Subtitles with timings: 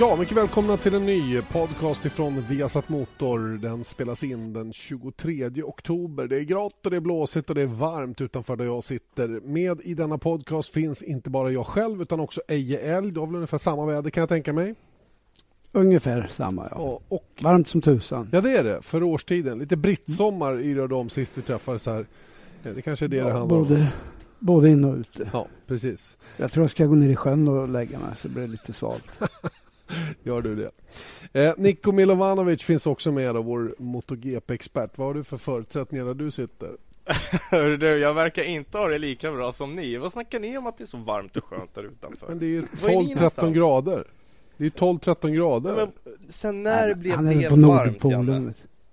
[0.00, 3.58] Ja, mycket välkomna till en ny podcast ifrån Viasat Motor.
[3.58, 6.26] Den spelas in den 23 oktober.
[6.26, 9.28] Det är grått och det är blåsigt och det är varmt utanför där jag sitter.
[9.28, 13.12] Med i denna podcast finns inte bara jag själv utan också Eje Älg.
[13.12, 14.74] Du har väl ungefär samma väder kan jag tänka mig?
[15.72, 16.76] Ungefär samma, ja.
[16.76, 18.28] Och, och, Varmt som tusan.
[18.32, 18.82] ja, det är det.
[18.82, 19.58] För årstiden.
[19.58, 22.06] Lite brittsommar yrade om sist vi träffades här.
[22.62, 23.62] Det kanske är det det Ja, handlar om.
[23.62, 23.88] både,
[24.38, 25.30] både in och ute.
[25.32, 26.16] Ja, precis.
[26.36, 28.72] Jag tror jag ska gå ner i sjön och lägga mig så blir det lite
[28.72, 29.04] svalt.
[30.22, 30.70] Gör du det.
[31.44, 34.90] Eh, Niko Milovanovic finns också med, då, vår MotoGP-expert.
[34.98, 36.70] Vad har du för förutsättningar där du sitter?
[37.78, 39.96] Du, jag verkar inte ha det lika bra som ni.
[39.96, 42.28] Vad snackar ni om att det är så varmt och skönt där utanför?
[42.28, 43.56] Men det är ju Var är ni 12-13 någonstans?
[43.56, 44.04] grader.
[44.56, 45.74] Det är ju 12-13 grader.
[45.76, 48.04] Men, sen när Han- blev Han det på varmt.
[48.04, 48.52] Janne?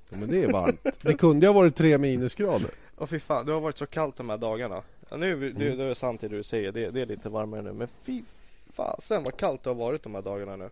[0.10, 1.00] Ja, men det är varmt.
[1.02, 2.70] Det kunde ju ha varit 3 minusgrader.
[2.98, 4.82] Åh fy fan, det har varit så kallt de här dagarna.
[5.10, 5.54] Ja, nu, Mm.
[5.60, 7.74] det, det är sant det du säger, det, det är lite varmare nu.
[7.74, 8.22] Men fy
[8.74, 10.70] fasen vad kallt det har varit de här dagarna nu.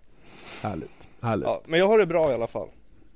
[0.62, 1.08] Härligt.
[1.22, 1.46] Härligt.
[1.48, 2.68] Ja, men jag har det bra i alla fall.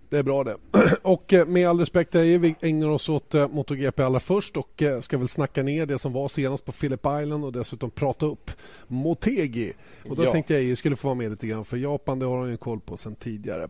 [0.10, 0.56] Det är bra det.
[1.02, 5.00] Och eh, med all respekt vi ägnar oss åt eh, MotoGP allra först och eh,
[5.02, 8.52] ska väl snacka ner det som var senast på Phillip Island och dessutom prata upp
[8.88, 9.74] Motegi.
[10.10, 10.32] Och då Ja.
[10.32, 12.58] tänkte jag Eje skulle få vara med lite grann för Japan det har han ju
[12.58, 13.70] koll på sedan tidigare.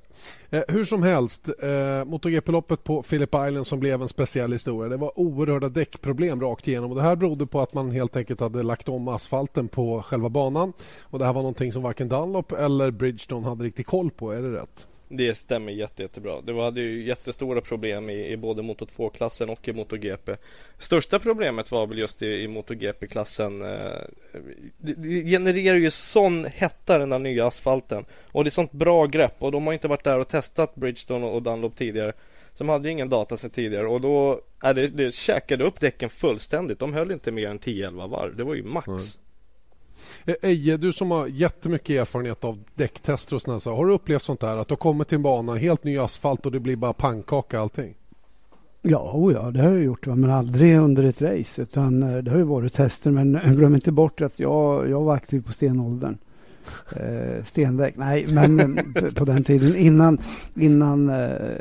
[0.50, 4.90] Eh, hur som helst, eh, MotoGP-loppet på Phillip Island som blev en speciell historia.
[4.90, 8.40] Det var oerhörda däckproblem rakt igenom och det här berodde på att man helt enkelt
[8.40, 10.74] hade lagt om asfalten på själva banan.
[11.02, 14.42] Och det här var någonting som varken Dunlop eller Bridgestone hade riktigt koll på, är
[14.42, 14.88] det rätt?
[15.12, 16.42] Det stämmer jätte, jättebra.
[16.42, 20.36] Det var, hade ju jättestora problem i, i både Moto 2-klassen och i MotoGP.
[20.78, 23.62] Största problemet var väl just i, i MotoGP-klassen.
[23.62, 24.02] Eh,
[24.78, 28.06] det, det genererar ju sån hetta den där nya asfalten.
[28.32, 31.26] Och det är sånt bra grepp och de har inte varit där och testat Bridgestone
[31.26, 32.14] och, Dunlop tidigare.
[32.58, 36.10] De hade ju ingen data sedan tidigare och då, äh, det, det käkade upp däcken
[36.10, 36.80] fullständigt.
[36.80, 38.36] De höll inte mer än 10-11 varv.
[38.36, 38.88] Det var ju max.
[38.88, 39.00] Mm.
[40.26, 44.40] Eh, Eje, du som har jättemycket erfarenhet av däcktester och sådana har du upplevt sånt
[44.40, 46.94] där att du har kommit till en bana, helt ny asfalt och det blir bara
[46.94, 47.96] pannkaka allting?
[48.82, 50.06] Ja, oh ja, det har jag gjort.
[50.06, 51.62] Men aldrig under ett race.
[51.62, 53.12] Utan eh, det har ju varit tester.
[53.12, 56.18] Men glöm inte bort att jag, jag var aktiv på stenåldern.
[56.96, 57.94] Eh, stenväg.
[57.98, 60.18] Nej, men eh, på den tiden innan,
[60.56, 61.58] innan, eh,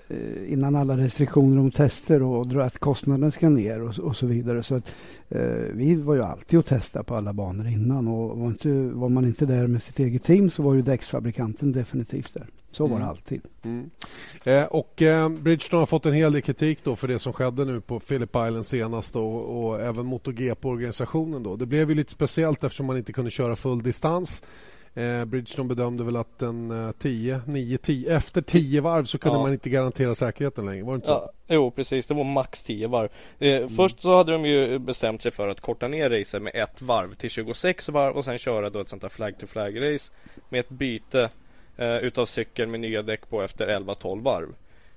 [0.49, 4.63] innan alla restriktioner om tester och att kostnaden ska ner och, så- och så vidare.
[4.63, 4.85] Så att,
[5.29, 5.41] eh,
[5.73, 9.25] vi var ju alltid och testa på alla banor innan och var, inte, var man
[9.25, 12.47] inte där med sitt eget team så var ju däcksfabrikanten definitivt där.
[12.71, 13.01] Så var Mm.
[13.03, 13.41] det alltid.
[14.45, 17.65] Eh, och eh, Bridgestone har fått en hel del kritik då för det som skedde
[17.65, 21.59] nu på Phillip Island senast då, och även MotoGP-organisationen.
[21.59, 24.43] Det blev ju lite speciellt eftersom man inte kunde köra full distans.
[24.95, 29.39] Eh, Bridgestone bedömde väl att en eh, 10, 9, 10, efter 10 varv så kunde
[29.39, 29.43] Ja.
[29.43, 30.83] man inte garantera säkerheten längre.
[30.85, 31.13] Var det inte så?
[31.13, 33.09] Ja, jo precis, det var max 10 varv.
[33.39, 36.83] Eh, Först så hade de ju bestämt sig för att korta ner racet med ett
[36.83, 40.13] varv till 26 varv och sen köra då ett sånt här flag to flag race
[40.49, 41.31] med ett byte
[41.77, 44.49] eh, utav cykeln med nya däck på efter 11-12 varv.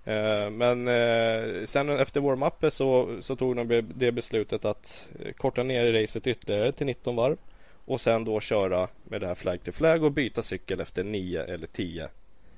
[0.03, 5.07] Eh, men eh, sen efter warm-upet så, så tog de det beslutet att
[5.38, 7.38] korta ner racet ytterligare till 19 varv
[7.86, 11.44] och sen då köra med det här flag to flag och byta cykel efter 9
[11.44, 12.08] eller 10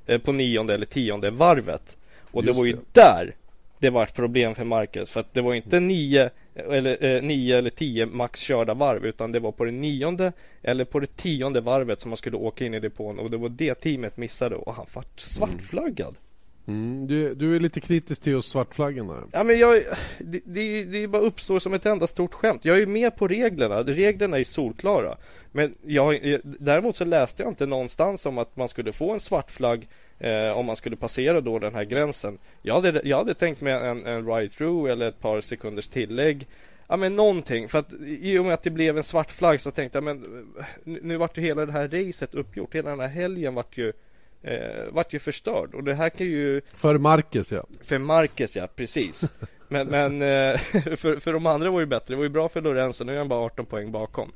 [0.06, 1.98] eh, på nionde eller tionde varvet.
[2.32, 2.80] Och Just det var ju det.
[2.94, 3.36] där
[3.84, 5.12] det var ett problem för Marcus.
[5.12, 9.06] För att det var inte nio eller, eh, nio eller tio max körda varv.
[9.06, 12.66] Utan det var på det nionde eller på det tionde varvet som man skulle åka
[12.66, 13.20] in i depån.
[13.20, 14.56] Och det var det teamet missade.
[14.56, 16.08] Och han vart svartflaggad.
[16.08, 16.18] Mm,
[16.68, 19.24] Mm, du, du är lite kritisk till just svartflaggen där.
[19.32, 19.84] Ja men jag,
[20.20, 22.66] det, det, det bara uppstår som ett enda stort skämt.
[22.66, 23.84] Jag är med på reglerna.
[23.84, 25.18] Reglerna är solklara.
[25.52, 29.88] Men jag, däremot så läste jag inte någonstans om att man skulle få en svartflagg
[30.20, 32.38] eh, om man skulle passera då den här gränsen.
[32.62, 36.48] Jag hade, jag hade tänkt mig en, en ride-through eller ett par sekunders tillägg.
[36.88, 37.70] Ja men någonting.
[37.70, 40.26] För att i och med att det blev en svart flagg så tänkte jag men
[40.84, 42.76] nu, nu vart ju hela det här racet uppgjort.
[42.76, 43.94] Hela den här helgen vart ju
[44.44, 45.76] eh, vart ju förstörd.
[45.76, 47.66] Och det här kan ju För Marcus ja.
[47.82, 49.34] för Marquez ja, precis.
[49.68, 50.58] Men, men eh,
[50.96, 52.14] för, för de andra var det bättre.
[52.14, 53.04] Det var ju bra för Lorenzo.
[53.04, 54.32] Nu är han bara 18 poäng bakom.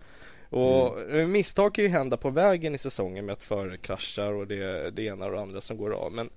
[0.50, 1.31] Och Mm.
[1.31, 5.04] misstag kan ju hända på vägen i säsongen med att förare kraschar och det, det
[5.04, 6.12] ena och det andra som går av.
[6.12, 6.30] Men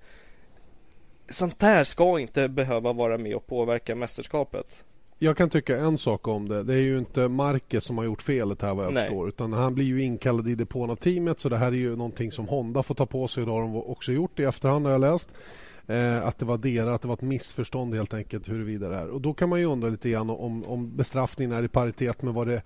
[1.29, 4.85] sånt där ska inte behöva vara med och påverka mästerskapet.
[5.23, 6.63] Jag kan tycka en sak om det.
[6.63, 9.03] Det är ju inte Marquez som har gjort felet här vad jag Nej.
[9.03, 9.29] förstår.
[9.29, 11.39] Utan han blir ju inkallad i depån av teamet.
[11.39, 13.45] Så det här är ju någonting som Honda får ta på sig.
[13.45, 15.29] Det har de också gjort i efterhand har jag läst.
[15.87, 19.07] Eh, att det var deras, att det var ett missförstånd helt enkelt huruvida det är.
[19.07, 22.33] Och då kan man ju undra lite grann om, om bestraffningen är i paritet med
[22.33, 22.61] vad det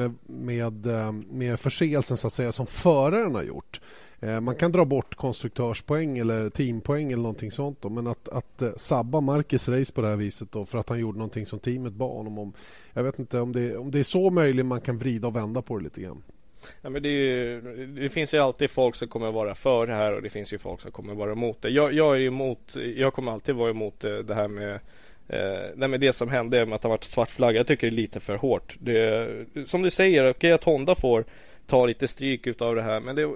[0.00, 3.80] med, med, eh, med förseelsen så att säga som föraren har gjort.
[4.20, 7.82] Eh, man kan dra bort konstruktörspoäng eller teampoäng eller någonting sånt.
[7.82, 10.88] Då, men att, att eh, sabba Marcus race på det här viset då, för att
[10.88, 12.52] han gjorde någonting som teamet bad honom om.
[12.92, 15.62] Jag vet inte om det, om det är så möjligt man kan vrida och vända
[15.62, 16.22] på det lite grann.
[16.82, 20.12] Ja, men det, ju, det, finns ju alltid folk som kommer vara för det här
[20.12, 21.68] och det finns ju folk som kommer vara emot det.
[21.68, 24.80] Jag, jag är emot, jag kommer alltid vara emot det här med
[25.74, 27.56] nej, men det som hände med att ha varit svart flagga.
[27.56, 28.76] Jag tycker det är lite för hårt.
[28.78, 29.28] Det,
[29.64, 31.24] som du säger, okej okay, att Honda får
[31.66, 33.28] ta lite stryk utav det här men det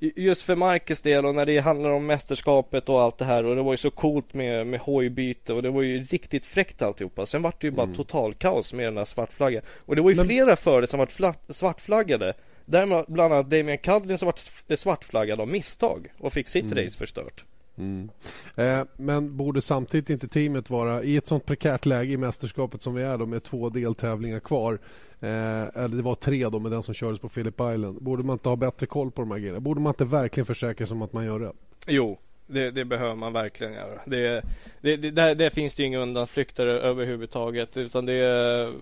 [0.00, 3.56] Just för Marcus del och när det handlar om mästerskapet och allt det här och
[3.56, 7.26] det var ju så coolt med, med hojbyte och det var ju riktigt fräckt alltihopa.
[7.26, 7.96] Sen var det ju bara mm.
[7.96, 9.62] total kaos med den där svartflaggan.
[9.78, 10.26] Och det var ju Men...
[10.26, 12.34] flera före som var svartflaggade.
[12.64, 16.84] Därmed bland annat Damien Cudlin som var svartflaggad av misstag och fick sitt mm.
[16.84, 17.44] race förstört.
[17.78, 18.10] Mm.
[18.56, 22.94] Eh, men borde samtidigt inte teamet vara i ett sånt prekärt läge i mästerskapet som
[22.94, 24.78] vi är då med två deltävlingar kvar
[25.20, 28.02] Eh, eller det var tre då med den som kördes på Phillip Island.
[28.02, 29.60] Borde man inte ha bättre koll på de här grejerna?
[29.60, 31.52] Borde man inte verkligen försäkra sig om att man gör det?
[31.86, 34.00] Jo, det, det, behöver man verkligen göra.
[34.06, 34.42] Det,
[34.80, 37.76] det, det, där, där finns det ju inga undanflykter överhuvudtaget.
[37.76, 38.72] Utan det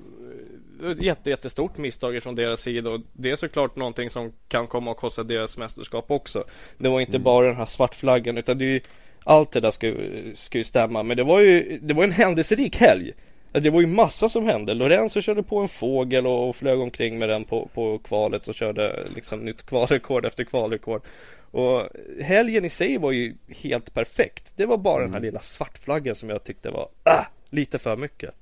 [1.01, 2.91] jätte, jättestort misstag från deras sida.
[2.91, 6.45] Och det är såklart någonting som kan komma att kosta deras mästerskap också.
[6.79, 7.23] Det var inte mm.
[7.23, 8.81] bara den här svartflaggan utan det är ju
[9.25, 9.95] allt det där ska,
[10.35, 11.03] ska ju stämma.
[11.03, 13.13] Men det var ju det var en händelserik helg.
[13.53, 14.75] Det var ju massa som hände.
[14.75, 19.07] Lorenzo körde på en fågel och flög omkring med den på, på kvalet och körde
[19.15, 21.03] liksom nytt kvalrekord efter kvalrekord.
[21.51, 21.89] Och
[22.21, 24.53] helgen i sig var ju helt perfekt.
[24.57, 25.07] Det var bara mm.
[25.07, 25.27] den här mm.
[25.27, 28.35] lilla svartflaggen som jag tyckte var ah, lite för mycket.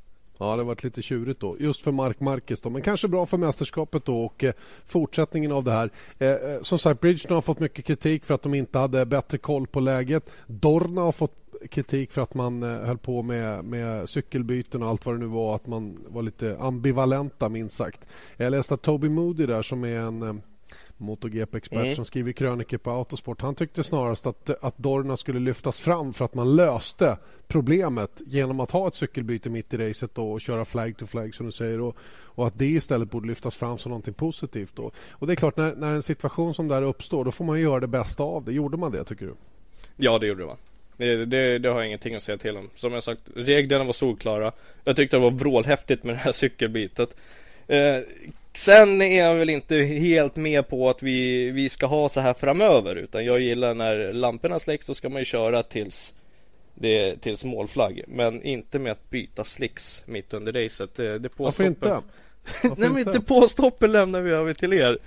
[0.44, 1.56] Ja, det har varit lite tjurigt då.
[1.58, 2.70] Just för Mark Marquez då.
[2.70, 4.52] Men kanske bra för mästerskapet då och eh,
[4.86, 5.90] fortsättningen av det här.
[6.18, 9.38] Eh, eh som sagt, Bridgestone har fått mycket kritik för att de inte hade bättre
[9.38, 10.30] koll på läget.
[10.46, 15.06] Dorna har fått kritik för att man eh, höll på med, med cykelbyten och allt
[15.06, 15.56] vad det nu var.
[15.56, 18.08] Att man var lite ambivalenta minst sagt.
[18.36, 20.34] Jag läste att Toby Moody där som är en eh,
[20.96, 21.94] MotoGP-expert mm.
[21.94, 23.40] som skriver krönikor på Autosport.
[23.40, 27.16] Han tyckte snarast att, att Dorna skulle lyftas fram för att man löste
[27.48, 31.34] problemet genom att ha ett cykelbyte mitt i racet då och köra flag to flag
[31.34, 34.76] som du säger och, och att det istället borde lyftas fram som något positivt.
[34.76, 34.90] Då.
[35.10, 37.80] Och det är klart, när, när en situation som där uppstår då får man göra
[37.80, 38.52] det bästa av det.
[38.52, 39.34] Gjorde man det tycker du?
[39.96, 40.56] Ja, det gjorde man.
[40.96, 42.70] Det, det, det, har jag ingenting att säga till om.
[42.76, 44.52] Som jag sagt, reglerna var solklara.
[44.84, 47.16] Jag tyckte det var vrålhäftigt med det här cykelbytet.
[47.66, 47.98] Eh,
[48.56, 52.34] sen är jag väl inte helt med på att vi, vi ska ha så här
[52.34, 52.96] framöver.
[52.96, 56.14] Utan jag gillar när lamporna släcks så ska man ju köra tills
[56.74, 58.02] det tills målflagg.
[58.08, 60.94] Men inte med att byta slicks mitt under racet.
[60.96, 61.88] Det, det Varför inte?
[62.62, 64.98] Varför Nej men inte påstoppen lämnar vi över till er.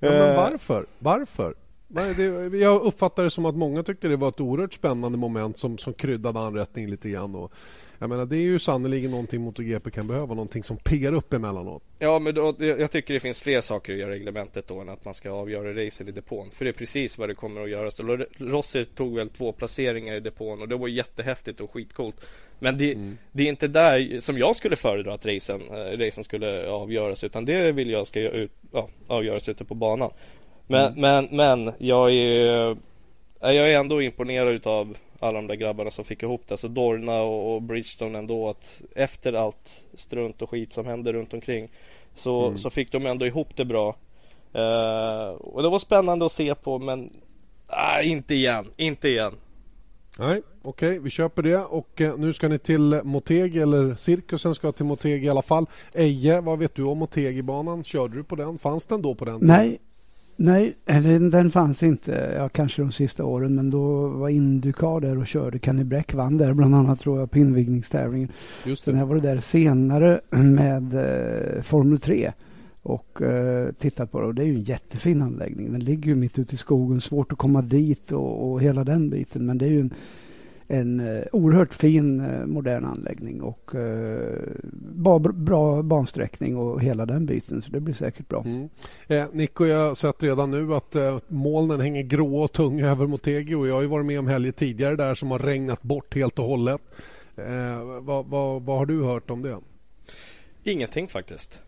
[0.00, 0.86] Ja, men eh, varför?
[0.98, 1.54] Varför?
[1.88, 5.58] Nej, det, jag uppfattar det som att många tyckte det var ett oerhört spännande moment
[5.58, 7.34] som, som kryddade anrättningen lite grann.
[7.34, 7.52] Och,
[7.98, 11.82] jag menar, det är ju sannerligen någonting MotoGP kan behöva, någonting som piggar upp emellanåt.
[11.98, 15.14] Ja, men då, jag tycker det finns fler saker i reglementet då än att man
[15.14, 16.50] ska avgöra racen i depån.
[16.50, 17.90] För det är precis vad det kommer att göra.
[17.90, 22.16] Så Rossi tog väl två placeringar i depån och det var jättehäftigt och skitcoolt.
[22.58, 23.18] Men det, mm.
[23.32, 27.44] det, är inte där som jag skulle föredra att racen, äh, racen skulle avgöras utan
[27.44, 30.10] det vill jag ska ut, ja, avgöras ute på banan.
[30.66, 31.00] Men, mm.
[31.00, 32.76] men, men jag är
[33.40, 36.52] Jag är ändå imponerad utav alla de där grabbarna som fick ihop det.
[36.52, 41.34] Alltså Dorna och, och Bridgestone ändå att efter allt strunt och skit som hände runt
[41.34, 41.68] omkring
[42.14, 42.58] så, mm.
[42.58, 43.96] så fick de ändå ihop det bra.
[44.54, 49.32] Uh, och det var spännande att se på men uh, inte igen, inte igen.
[50.18, 54.54] Nej, okej, okay, vi köper det och uh, nu ska ni till Motegi eller cirkusen
[54.54, 55.66] ska till Motegi i alla fall.
[55.94, 57.84] Eje, vad vet du om Motegi-banan?
[57.84, 58.58] Körde du på den?
[58.58, 59.38] Fanns den då på den?
[59.42, 59.78] Nej,
[60.40, 60.76] Nej,
[61.30, 62.34] den fanns inte.
[62.36, 65.58] Ja, kanske de sista åren, men då var Indycar där och körde.
[65.58, 68.28] Kenny Bräck vann där bland annat tror jag på invigningstävlingen.
[68.66, 68.90] Just det.
[68.90, 72.32] Sen jag varit där senare med eh, Formel 3
[72.82, 74.26] och eh, tittat på det.
[74.26, 75.72] Och det är ju en jättefin anläggning.
[75.72, 79.10] Den ligger ju mitt ute i skogen, svårt att komma dit och, och hela den
[79.10, 79.46] biten.
[79.46, 79.94] Men det är ju en
[80.68, 84.38] en eh, oerhört fin eh, modern anläggning och eh,
[84.72, 87.62] bra, bra bansträckning och hela den biten.
[87.62, 88.42] Så det blir säkert bra.
[88.44, 88.68] Mm.
[89.06, 93.06] Eh, Nico, jag har sett redan nu att eh, molnen hänger grå och tunga över
[93.06, 96.14] Motegi och jag har ju varit med om helger tidigare där som har regnat bort
[96.14, 96.80] helt och hållet.
[97.36, 99.58] Eh, vad, vad, vad har du hört om det?
[100.64, 101.60] Ingenting faktiskt.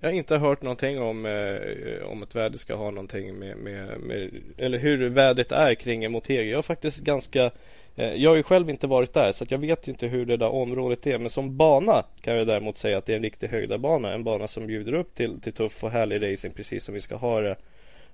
[0.00, 4.00] Jag har inte hört någonting om, eh, om att vädret ska ha någonting med, med,
[4.00, 6.50] med, eller hur vädret är kring Motegi.
[6.50, 7.50] Jag har faktiskt ganska
[7.98, 11.06] jag har ju själv inte varit där så jag vet inte hur det där området
[11.06, 14.12] är men som bana kan jag däremot säga att det är en riktig höjdarbana.
[14.12, 17.16] En bana som bjuder upp till, till tuff och härlig racing precis som vi ska
[17.16, 17.56] ha det.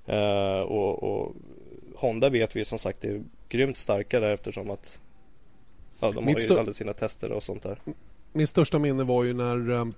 [0.08, 1.34] Uh, och, och,
[1.94, 5.00] Honda vet vi som sagt är grymt starka där eftersom att
[6.00, 7.78] ja, de har ju aldrig sina tester och sånt där.
[8.32, 9.94] Min största minne var ju när um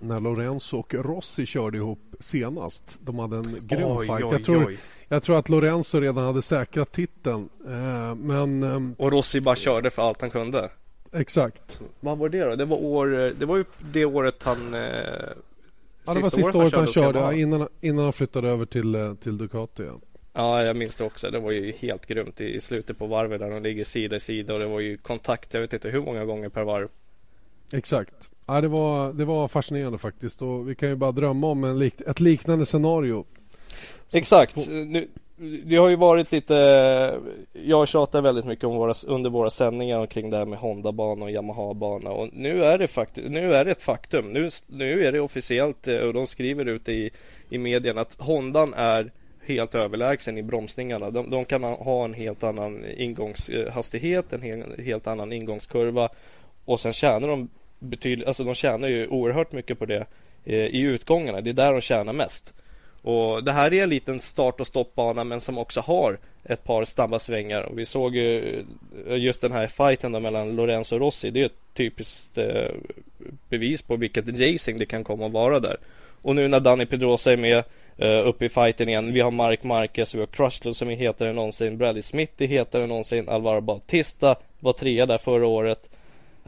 [0.00, 2.98] när Lorenzo och Rossi körde ihop senast.
[3.00, 4.24] De hade en grym oj, fight.
[4.24, 4.76] Oj, jag, tror,
[5.08, 7.48] jag tror att Lorenzo redan hade säkrat titeln.
[7.66, 10.70] Eh, men, eh, och Rossi bara körde för allt han kunde.
[11.12, 11.80] Exakt.
[12.00, 12.56] Vad var det då?
[12.56, 14.80] Det var, år, det var ju det året han eh,
[16.06, 18.94] Ja, det var sista året han körde, han körde innan, innan han flyttade över till,
[18.94, 19.82] eh, till Ducati.
[19.82, 20.00] Ja.
[20.32, 21.30] Ja, jag minns det också.
[21.30, 24.54] Det var ju helt grymt i slutet på varvet där de ligger sida i sida
[24.54, 26.88] och det var ju kontakt, jag vet inte hur många gånger per varv.
[27.72, 28.30] Exakt.
[28.50, 31.78] Ja, det, var, det var fascinerande faktiskt och vi kan ju bara drömma om en
[31.78, 33.24] lik, ett liknande scenario.
[34.12, 34.56] Exakt.
[34.68, 35.08] Nu,
[35.64, 37.20] det har ju varit lite
[37.52, 41.30] Jag tjatar väldigt mycket om våra, under våra sändningar kring det här med Honda-bana och
[41.30, 44.32] Yamaha-bana och nu är det faktiskt Nu är det ett faktum.
[44.32, 47.10] Nu, nu är det officiellt eh, och de skriver ut i,
[47.48, 49.12] i medierna att Hondan är
[49.46, 51.10] helt överlägsen i bromsningarna.
[51.10, 56.08] De, de kan ha en helt annan ingångshastighet, en helt, helt annan ingångskurva
[56.64, 57.48] och sen tjänar de
[57.80, 60.06] betydligt, alltså de tjänar ju oerhört mycket på det
[60.44, 61.40] eh, i utgångarna.
[61.40, 62.54] Det är där de tjänar mest.
[63.02, 66.84] Och det här är en liten start och stoppbana men som också har ett par
[66.84, 67.62] snabba svängar.
[67.62, 68.58] Och vi såg ju
[69.08, 71.30] eh, just den här fighten då mellan Lorenzo och Rossi.
[71.30, 72.70] Det är ett typiskt eh,
[73.48, 75.76] bevis på vilket racing det kan komma att vara där.
[76.22, 77.64] Och nu när Danny Pedrosa är med
[77.96, 79.12] eh, uppe i fighten igen.
[79.12, 81.78] Vi har Mark Marquez, vi har Crutchlow som är hetare än någonsin.
[81.78, 83.28] Bradley Smith är hetare än någonsin.
[83.28, 85.89] Alvaro Bautista var trea där förra året.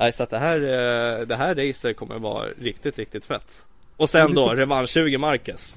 [0.02, 3.64] Nej, så att det här, uh, det här racet kommer vara riktigt, riktigt fett.
[3.96, 5.76] Och sen då, revansch 20 Marquez.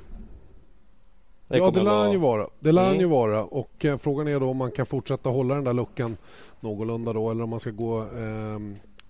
[1.47, 2.47] Det ja, det lär han ju vara.
[2.59, 2.99] Det lär mm.
[2.99, 3.43] ju vara.
[3.43, 6.17] Och eh, frågan är då om man kan fortsätta hålla den där luckan
[6.59, 8.59] någorlunda då eller om man ska gå eh,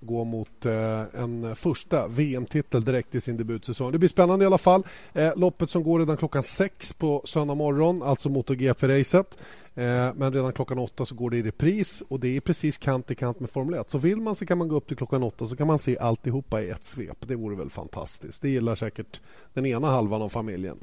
[0.05, 3.91] gå mot eh, en första VM-titel direkt i sin debutsäsong.
[3.91, 4.83] Det blir spännande i alla fall.
[5.13, 9.38] Eh, loppet som går redan klockan sex på söndag morgon, alltså MotoGP-racet.
[9.75, 13.12] Eh, men redan klockan åtta så går det i repris och det är precis kant
[13.12, 13.89] i kant med Formel 1.
[13.89, 15.97] Så vill man så kan man gå upp till klockan åtta så kan man se
[15.97, 17.17] alltihopa i ett svep.
[17.27, 18.41] Det vore väl fantastiskt.
[18.41, 19.21] Det gillar säkert
[19.53, 20.77] den ena halvan av familjen.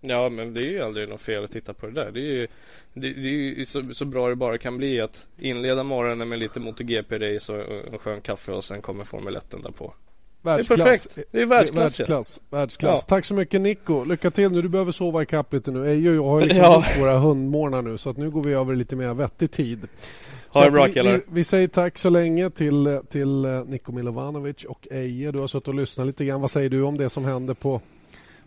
[0.00, 2.10] Ja men det är ju aldrig något fel att titta på det där.
[2.10, 2.46] Det är ju,
[2.94, 6.38] det, det är ju så, så, bra det bara kan bli att inleda morgonen med
[6.38, 9.94] lite MotoGP-race och en skön kaffe och sen kommer Formel 1 där på.
[10.42, 10.78] Världsklass.
[10.78, 11.18] Det är perfekt.
[11.32, 12.00] Det är världsklass.
[12.00, 12.40] Världsklass.
[12.50, 13.04] världsklass.
[13.08, 13.08] Ja.
[13.08, 14.04] Tack så mycket Nico.
[14.04, 14.62] Lycka till nu.
[14.62, 15.86] Du behöver sova i kapp lite nu.
[15.86, 16.84] Ejo har ju liksom ja.
[16.98, 19.88] våra hundmånar nu så att nu går vi över lite mer vettig tid.
[20.48, 21.12] Ha det bra killar.
[21.12, 25.32] Vi, vi, säger tack så länge till, till eh, Niko Milovanovic och Eje.
[25.32, 26.40] Du har suttit och lyssnat lite grann.
[26.40, 27.80] Vad säger du om det som hände på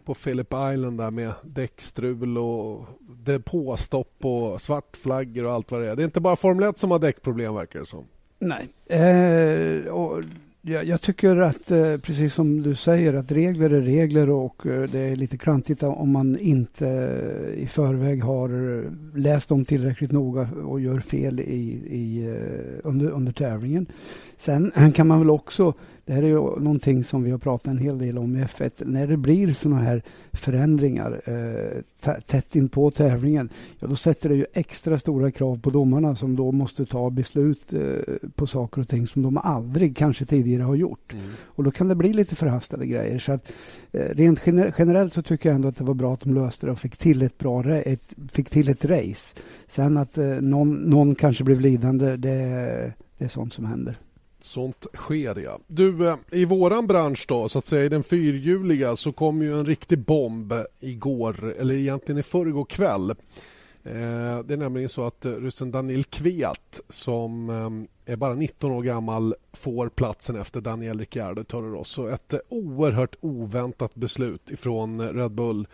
[0.09, 2.85] på Phillip Island där med däckstrul och
[3.23, 5.95] depåstopp och svartflaggor och allt vad det är.
[5.95, 8.03] Det är inte bara Formel 1 som har däckproblem verkar det som.
[8.39, 8.67] Nej.
[8.85, 10.23] Eh, och
[10.61, 14.89] jag, jag, tycker att, eh, precis som du säger, att regler är regler och eh,
[14.89, 18.83] det är lite klantigt om man inte eh, i förväg har
[19.17, 21.43] läst dem tillräckligt noga och gör fel i,
[21.89, 23.85] i, eh, under, under tävlingen.
[24.37, 25.73] Sen kan man väl också
[26.09, 28.71] det här är ju någonting som vi har pratat en hel del om i F1.
[28.85, 30.01] När det blir sådana här
[30.33, 31.81] förändringar eh,
[32.27, 33.49] tätt in på tävlingen,
[33.79, 37.73] ja, då sätter det ju extra stora krav på domarna som då måste ta beslut
[37.73, 37.79] eh,
[38.35, 41.13] på saker och ting som de aldrig kanske tidigare har gjort.
[41.13, 41.25] Mm.
[41.43, 43.19] Och då kan det bli lite förhastade grejer.
[43.19, 43.53] Så att,
[43.91, 46.65] eh, rent gener generellt så tycker jag ändå att det var bra att de löste
[46.65, 49.35] det och fick till ett bra ett, fick till ett race.
[49.67, 53.97] Sen att eh, någon, någon kanske blev lidande, det, det är sånt som händer.
[54.39, 55.59] Sånt sker ja.
[55.67, 59.59] Du, eh, i våran bransch då, så att säga i den fyrhjuliga så kom ju
[59.59, 63.09] en riktig bomb igår, eller egentligen i förrgår kväll.
[63.83, 67.49] Eh, det är nämligen så att eh, ryssen Daniel Kviat som
[68.05, 74.51] är bara 19 år gammal får platsen efter Daniel Ricciardo Toro Ett oerhört oväntat beslut
[74.51, 75.67] ifrån Red Bull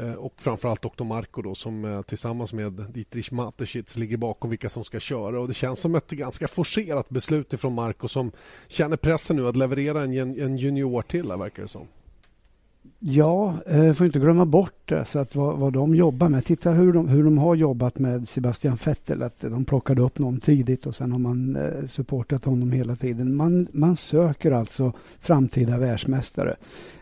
[0.00, 1.04] Eh, och framförallt Dr.
[1.04, 5.40] Marco då, som eh, tillsammans med Dietrich Mateschitz ligger bakom vilka som ska köra.
[5.40, 8.32] Och Det känns som ett ganska forcerat beslut från Marco som
[8.68, 11.86] känner pressen nu att leverera en, en junior till, verkar det som.
[13.02, 16.44] Ja, eh, får inte glömma bort det, så att vad, vad de jobbar med.
[16.44, 19.22] Titta hur de, hur de har jobbat med Sebastian Vettel.
[19.22, 23.36] Att de plockade upp någon tidigt och sen har man eh, supportat honom hela tiden.
[23.36, 26.56] Man, man söker alltså framtida världsmästare.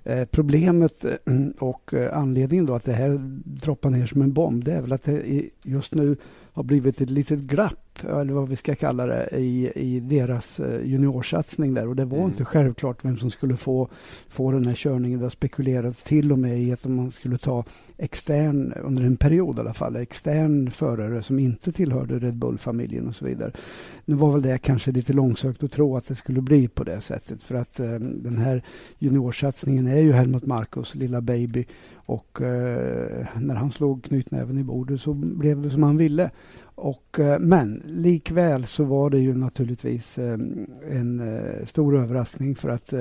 [0.05, 1.13] Eh, problemet eh,
[1.59, 4.93] och eh, anledningen då att det här droppar ner som en bomb, det är väl
[4.93, 6.17] att det just nu
[6.53, 10.87] har blivit ett litet glapp eller vad vi ska kalla det, i, i deras eh,
[10.87, 11.89] juniorsatsning där.
[11.89, 12.31] Och det var mm.
[12.31, 13.89] inte självklart vem som skulle få,
[14.29, 15.19] få den här körningen.
[15.19, 17.65] Det har spekulerats till och med i att man skulle ta
[17.97, 23.15] extern, under en period i alla fall, extern förare som inte tillhörde Red Bull-familjen och
[23.15, 23.53] så vidare.
[24.05, 27.01] Nu var väl det kanske lite långsökt att tro att det skulle bli på det
[27.01, 28.63] sättet för att eh, den här
[28.99, 35.01] juniorsatsningen är ju Helmut Marcos lilla baby och eh, när han slog knytnäven i bordet
[35.01, 36.31] så blev det som han ville.
[36.81, 40.39] Och, eh, men likväl så var det ju naturligtvis eh,
[40.91, 42.95] en eh, stor överraskning för att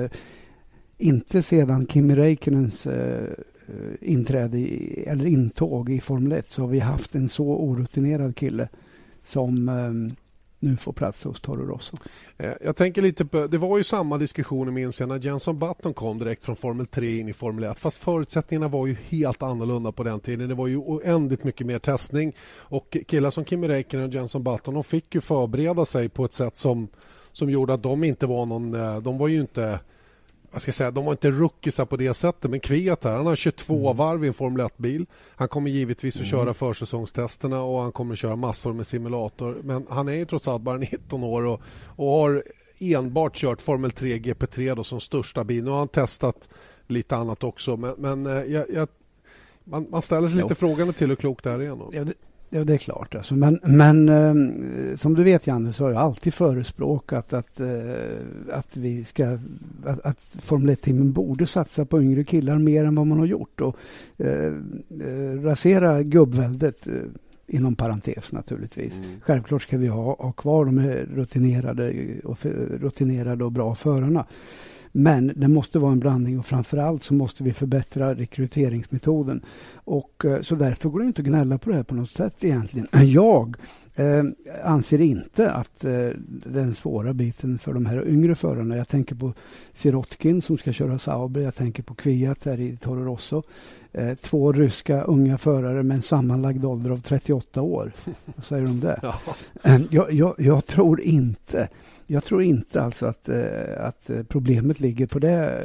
[0.98, 2.86] inte sedan Kimi Räikkönens
[4.00, 8.68] inträde i, eller intåg i Formel 1 så har vi haft en så orutinerad kille
[9.24, 9.70] som
[10.60, 11.96] nu får plats hos Toro Rosso.
[12.36, 15.94] Eh, jag tänker lite på, det var ju samma diskussioner minns jag när Jenson Button
[15.94, 19.92] kom direkt från Formel 3 in i Formel 1 fast förutsättningarna var ju helt annorlunda
[19.92, 20.48] på den tiden.
[20.48, 24.74] Det var ju oändligt mycket mer testning och killar som Kimi Räikkönen och Jenson Button
[24.74, 26.88] de fick ju förbereda sig på ett sätt som,
[27.32, 29.80] som gjorde att de inte var någon, eh, de var ju inte
[30.52, 33.36] jag ska säga, de var inte rookiesar på det sättet, men Kviat här, han har
[33.36, 33.96] 22 mm.
[33.96, 35.06] varv i en Formel 1-bil.
[35.36, 36.30] Han kommer givetvis att mm.
[36.30, 39.56] köra försäsongstesterna och han kommer att köra massor med simulator.
[39.64, 42.44] Men han är ju trots allt bara 19 år och, och har
[42.78, 45.64] enbart kört Formel 3 GP3 då, som största bil.
[45.64, 46.48] Nu har han testat
[46.86, 48.88] lite annat också, men, men eh, jag, jag,
[49.64, 50.54] man, man, ställer sig lite jo.
[50.54, 52.27] frågande till hur klokt det här är.
[52.50, 53.14] Ja, det, är klart.
[53.14, 53.34] Alltså.
[53.34, 57.68] Men, men eh, som du vet, Janne, så har jag alltid förespråkat att, eh,
[58.52, 59.38] att, vi ska,
[59.84, 63.60] att, att Formel 1-teamen borde satsa på yngre killar mer än vad man har gjort.
[63.60, 63.76] Och,
[64.16, 64.52] eh,
[65.00, 66.92] eh rasera gubbväldet, eh,
[67.46, 68.98] inom parentes naturligtvis.
[68.98, 69.20] Mm.
[69.20, 70.80] Självklart ska vi ha, ha kvar de
[71.14, 72.38] rutinerade och,
[72.80, 74.26] rutinerade och bra förarna.
[74.92, 79.44] Men det måste vara en blandning och framförallt så måste vi förbättra rekryteringsmetoden.
[79.74, 82.44] Och, eh, så därför går det inte att gnälla på det här på något sätt
[82.44, 82.88] egentligen.
[83.04, 83.56] Jag
[83.98, 84.24] eh,
[84.64, 88.76] anser inte att eh, den svåra biten för de här yngre förarna.
[88.76, 89.32] Jag tänker på
[89.72, 91.40] Sirotkin som ska köra Sauber.
[91.40, 93.42] Jag tänker på Kviat här i Toro Rosso.
[93.92, 97.92] Eh, två ryska unga förare med en sammanlagd ålder av 38 år.
[98.24, 99.00] Vad säger du om det?
[99.02, 99.14] Ja.
[99.62, 101.68] Eh, jag, jag, jag tror inte
[102.10, 105.62] jag tror inte alltså att, eh, att problemet ligger på, det,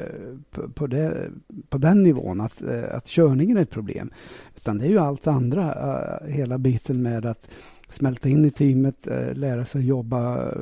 [0.73, 1.29] på, det,
[1.69, 4.11] på den nivån, att, eh, att körningen är ett problem.
[4.55, 7.47] Utan det är ju allt andra, eh, hela biten med att
[7.93, 10.61] smälta in i teamet, eh, lära sig jobba eh,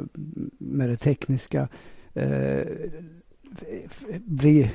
[0.58, 1.68] med det tekniska,
[2.14, 2.62] eh,
[4.26, 4.72] bli,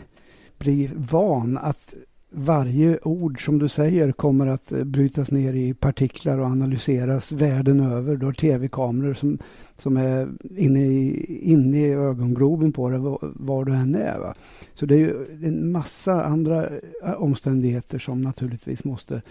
[0.59, 1.95] bli van att
[2.31, 8.17] varje ord som du säger kommer att brytas ner i partiklar och analyseras världen över.
[8.17, 9.39] Du har tv-kameror som,
[9.77, 14.19] som är inne i, inne i ögongroben på dig var du än är.
[14.19, 14.35] Va?
[14.75, 16.69] Så det är ju en massa andra
[17.17, 19.23] omständigheter som naturligtvis måste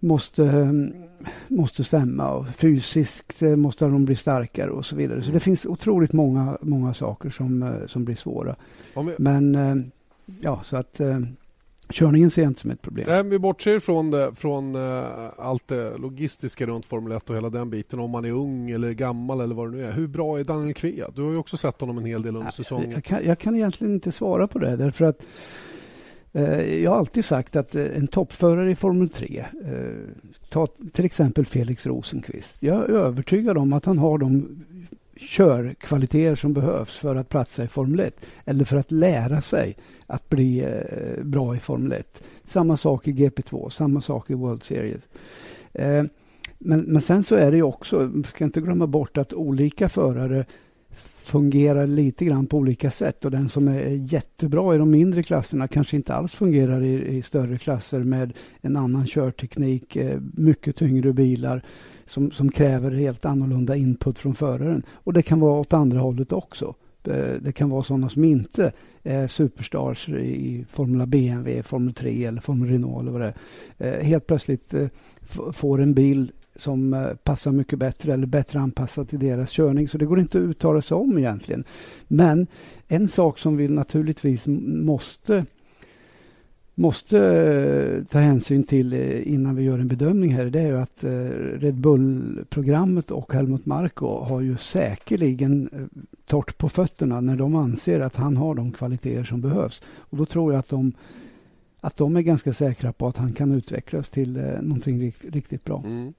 [0.00, 0.92] måste, mm,
[1.48, 2.30] måste stämma.
[2.30, 5.22] Och fysiskt eh, måste de bli starkare och så vidare.
[5.22, 8.56] Så det finns otroligt många, många saker som, som blir svåra.
[9.18, 9.90] Men
[10.40, 11.00] ja, så att
[11.90, 13.06] Körningen ser jag inte som ett problem.
[13.08, 14.76] Nej, vi bortser från, det, från
[15.36, 18.00] allt det logistiska runt Formel 1 och hela den biten.
[18.00, 19.92] Om man är ung eller gammal eller vad det nu är.
[19.92, 21.10] Hur bra är Daniel Kvea?
[21.14, 22.90] Du har ju också sett honom en hel del under säsongen.
[22.90, 25.22] Jag kan, jag kan egentligen inte svara på det därför att
[26.38, 29.72] Eh, jag har alltid sagt att eh, en toppförare i Formel 3 eh,
[30.48, 32.56] Ta till exempel Felix Rosenqvist.
[32.60, 34.64] Jag är övertygad om att han har de
[35.16, 40.28] körkvaliteter som behövs för att platsa i Formel 1 eller för att lära sig att
[40.28, 40.66] bli
[41.22, 42.22] bra i Formel 1.
[42.44, 45.08] Samma sak i GP2, samma sak i World Series.
[46.58, 50.44] Men, men sen så är det ju också, ska inte glömma bort att olika förare
[51.28, 55.68] fungerar lite grann på olika sätt och den som är jättebra i de mindre klasserna
[55.68, 61.12] kanske inte alls fungerar i, i större klasser med en annan körteknik, eh, mycket tyngre
[61.12, 61.62] bilar
[62.06, 64.82] som, som kräver helt annorlunda input från föraren.
[64.90, 66.74] Och det kan vara åt andra hållet också.
[67.04, 72.40] Eh, det kan vara sådana som inte är superstars i Formula BMW, Formel 3 eller
[72.40, 73.34] Formel Renault eller vad det
[73.78, 73.98] är.
[73.98, 74.74] Eh, helt plötsligt
[75.52, 79.88] får en bil som eh, passar mycket bättre eller bättre anpassad till deras körning.
[79.88, 81.64] Så det går inte att uttala sig om egentligen.
[82.08, 82.46] Men
[82.88, 85.44] en sak som vi naturligtvis måste
[86.74, 91.04] måste eh, ta hänsyn till eh, innan vi gör en bedömning här det är att
[91.62, 95.70] Red Bull-programmet och Helmut Marko har ju säkerligen
[96.26, 99.82] torrt på fötterna när de anser att han har de kvaliteter som behövs.
[99.86, 100.92] Och då tror jag att de
[101.80, 105.82] att de är ganska säkra på att han kan utvecklas till någonting riktigt, riktigt bra.
[105.86, 106.12] Mm.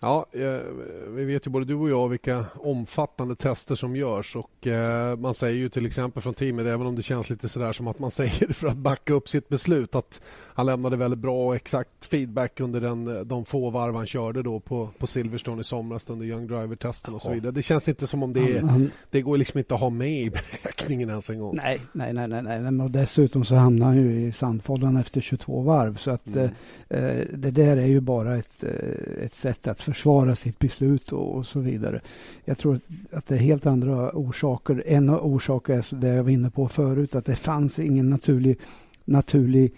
[0.00, 0.60] Ja, eh,
[1.08, 5.34] vi vet ju både du och jag vilka omfattande tester som görs och eh, man
[5.34, 8.10] säger ju till exempel från teamet, även om det känns lite sådär som att man
[8.20, 10.20] säger för att backa upp sitt beslut att
[10.58, 14.60] han lämnade väldigt bra och exakt feedback under den, de få varv han körde då
[14.60, 17.52] på, på Silverstone i somras under Young Driver-testen och så vidare.
[17.52, 20.30] Det känns inte som om det, han, det går liksom inte att ha med i
[20.30, 21.56] beräkningen ens en gång.
[21.56, 22.60] Nej, nej, nej, nej, nej.
[22.60, 26.50] Men dessutom så hamnar han ju i sandfållan efter 22 varv så att mm.
[26.88, 31.36] eh, det där är ju bara ett, eh, ett sätt att försvara sitt beslut och,
[31.36, 32.00] och, så vidare.
[32.44, 32.80] Jag tror
[33.12, 34.82] att det är helt andra orsaker.
[34.86, 38.58] En av orsakerna är det jag var inne på förut, att det fanns ingen naturlig,
[39.04, 39.70] naturlig eh,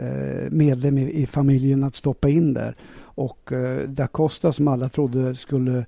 [0.00, 2.74] Eh, medlem i, familjen att stoppa in där.
[3.00, 5.86] Och eh, Da Costa som alla trodde skulle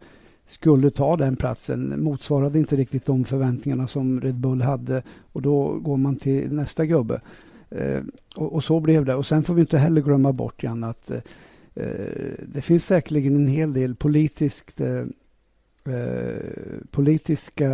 [0.49, 5.79] skulle ta den platsen motsvarade inte riktigt de förväntningarna som Red Bull hade och då
[5.79, 7.21] går man till nästa gubbe.
[7.71, 8.01] Eh,
[8.37, 9.15] och, och, så blev det.
[9.15, 11.11] Och sen får vi inte heller glömma bort, Jan, att
[12.47, 14.81] det finns säkerligen en hel del politiskt
[16.91, 17.71] politiska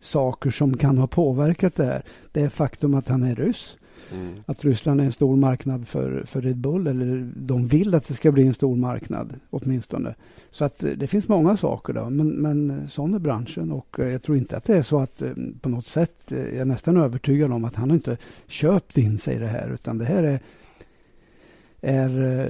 [0.00, 2.02] saker som kan ha påverkat det här.
[2.32, 3.76] Det är faktum att han är ryss.
[4.12, 4.34] Mm.
[4.46, 8.14] Att Ryssland är en stor marknad för, för Red Bull, eller de vill att det
[8.14, 10.14] ska bli en stor marknad åtminstone.
[10.50, 14.00] Så att eh, det finns många saker då, men, men eh, sån är branschen och
[14.00, 15.22] eh, jag tror inte att det är så att
[15.60, 19.38] på något sätt, jag är nästan övertygad om att han inte köpt in sig i
[19.38, 20.40] det här, utan det här är,
[21.80, 22.08] är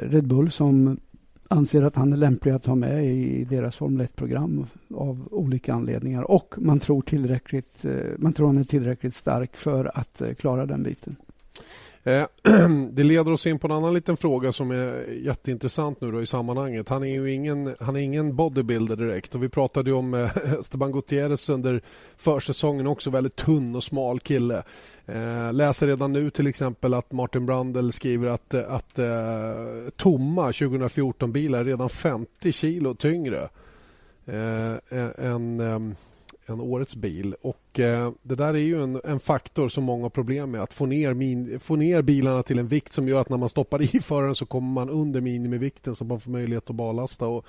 [0.09, 1.01] Red Bull som
[1.49, 6.31] anser att han är lämplig att ha med i deras Formel 1-program av olika anledningar.
[6.31, 7.85] Och man tror, tillräckligt,
[8.19, 11.17] man tror han är tillräckligt stark för att klara den biten.
[12.07, 12.27] Eh,
[12.91, 16.27] det leder oss in på en annan liten fråga som är jätteintressant nu då i
[16.27, 16.89] sammanhanget.
[16.89, 20.93] Han är ju ingen, han är ingen bodybuilder direkt och vi pratade om eh, Esteban
[20.93, 21.83] Gutierrez under
[22.17, 23.11] försäsongen också.
[23.11, 24.63] Väldigt tunn och smal kille.
[25.07, 28.99] Eh, läser redan nu till exempel att Martin Brandel skriver att, att
[29.97, 33.49] tomma 2014-bilar är redan 50 kilo tyngre
[35.19, 35.95] än ehm,
[36.47, 37.35] än årets bil.
[37.43, 40.63] Och eh, Det där är ju en, en, faktor som många har problem med.
[40.63, 43.49] Att få ner, min, få ner bilarna till en vikt som gör att när man
[43.49, 47.27] stoppar i föraren så kommer man under minimivikten så man får möjlighet att ballasta.
[47.27, 47.47] Och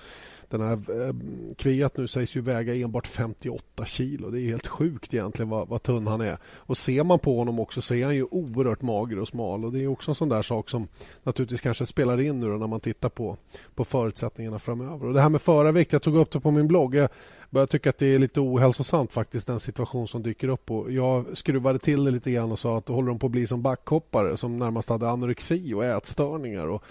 [0.49, 1.15] den här eh,
[1.55, 4.29] Kviat nu sägs ju väga enbart 58 kilo.
[4.29, 6.37] Det är helt sjukt egentligen vad, vad, tunn han är.
[6.45, 9.65] Och ser man på honom också så är han ju oerhört mager och smal.
[9.65, 10.87] Och Det är också en sån där sak som
[11.23, 13.37] naturligtvis kanske spelar in nu när man tittar på,
[13.75, 15.07] på förutsättningarna framöver.
[15.07, 16.95] Och Det här med förarvikt, jag tog upp det på min blogg.
[16.95, 17.09] Jag
[17.49, 20.71] börjar tycka att det är lite ohälsosamt faktiskt den situation som dyker upp.
[20.71, 23.31] Och jag skruvade till det lite grann och sa att då håller de på att
[23.31, 26.67] bli som backhoppare som närmast hade anorexi och ätstörningar.
[26.67, 26.83] Och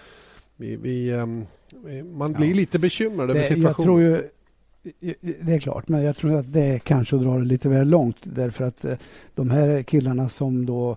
[0.56, 1.46] vi, vi, ehm,
[2.12, 2.54] man blir ja.
[2.54, 3.66] lite bekymrad över situationen.
[3.66, 4.28] Jag tror ju,
[5.40, 7.88] det är klart, men jag tror att det är kanske att dra det lite väl
[7.88, 8.96] långt därför att eh,
[9.34, 10.96] de här killarna som då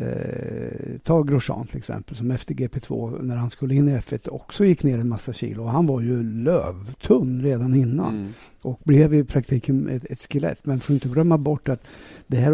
[0.00, 4.64] Eh, ta Grosjean till exempel, som efter GP2 när han skulle in i F1 också
[4.64, 5.64] gick ner en massa kilo.
[5.64, 8.32] Han var ju lövtunn redan innan mm.
[8.62, 10.66] och blev i praktiken ett, ett skelett.
[10.66, 11.82] Men får inte glömma bort att
[12.26, 12.52] det här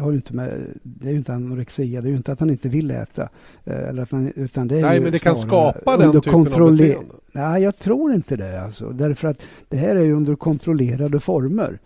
[0.00, 2.50] har ju inte med, det är ju inte anorexia, det är ju inte att han
[2.50, 3.28] inte vill äta.
[3.64, 6.44] Eh, eller att han, utan det är Nej, men det kan skapa den typen av
[6.44, 6.96] beteende.
[7.32, 8.62] Nej, jag tror inte det.
[8.62, 8.90] Alltså.
[8.90, 11.78] Därför att det här är ju under kontrollerade former.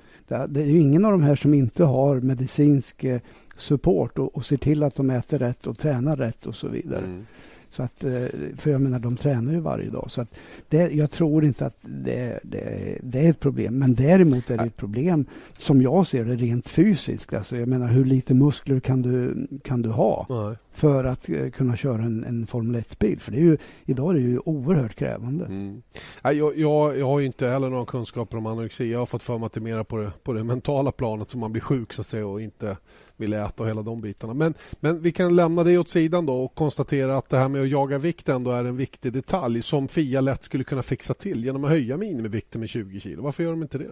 [0.49, 3.21] Det är ju ingen av de här som inte har medicinsk eh,
[3.61, 7.05] support och, och ser till att de äter rätt och tränar rätt och så vidare.
[7.05, 7.27] Mm.
[7.71, 10.11] Så att, eh, för jag menar, de tränar ju varje dag.
[10.11, 10.35] Så att
[10.69, 13.79] det, jag tror inte att det, det, det, är ett problem.
[13.79, 15.27] Men däremot är det ett problem
[15.59, 17.35] som jag ser det rent fysiskt.
[17.35, 21.51] Alltså jag menar, hur lite muskler kan du, kan du ha Nej för att eh,
[21.51, 23.21] kunna köra en, en Formel 1-bil?
[23.21, 25.45] För det är ju, idag är det ju oerhört krävande.
[25.45, 25.83] Mm.
[26.23, 28.93] Jag, jag, jag har inte heller någon kunskaper om anorexi.
[28.93, 31.31] Jag har fått för mig att det är mer på det, på det mentala planet
[31.31, 32.77] som man blir sjuk så att säga och inte
[33.17, 34.35] vill äta och hela de bitarna.
[34.35, 37.63] Men, men vi kan lämna det åt sidan då och konstatera att det här med
[37.63, 41.45] att jaga vikt ändå är en viktig detalj som Fia lätt skulle kunna fixa till
[41.45, 43.23] genom att höja minimivikten med 20 kilo.
[43.23, 43.91] Varför gör de inte det?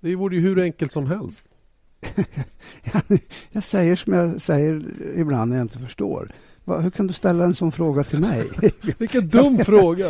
[0.00, 1.44] Det vore ju hur enkelt som helst.
[3.50, 4.84] jag säger som jag säger
[5.16, 6.32] ibland när jag inte förstår.
[6.64, 8.48] Hur kan du ställa en sån fråga till mig?
[8.98, 10.06] vilken dum fråga!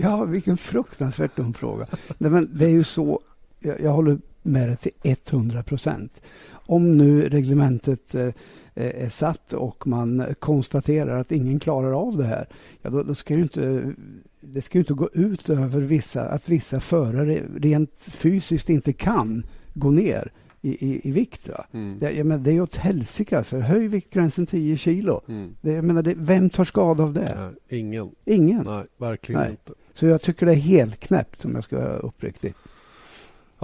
[0.00, 1.86] Ja, vilken fruktansvärt dum fråga.
[2.18, 3.20] men det är ju så,
[3.60, 6.22] jag, jag håller med det till 100 procent.
[6.52, 8.30] Om nu reglementet eh,
[8.74, 12.48] är satt och man konstaterar att ingen klarar av det här,
[12.82, 13.94] ja, då, då ska ju inte
[14.40, 19.46] det ska ju inte gå ut över vissa, att vissa förare rent fysiskt inte kan
[19.74, 20.32] gå ner
[20.62, 21.50] i, i, i vikt.
[21.72, 21.98] Mm.
[21.98, 23.38] Det, jag menar, det är åt helsike.
[23.38, 23.58] Alltså.
[23.58, 25.20] Höj viktgränsen 10 kilo.
[25.28, 25.56] Mm.
[25.60, 27.34] Det, jag menar, det, vem tar skada av det?
[27.68, 28.10] Nej, ingen.
[28.24, 28.64] Ingen.
[28.64, 29.50] Nej, verkligen Nej.
[29.50, 29.72] inte.
[29.92, 32.54] Så jag tycker det är helt knäppt om jag ska vara uppriktig.